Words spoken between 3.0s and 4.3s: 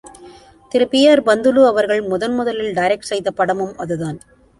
செய்த படமும் அதுதான்!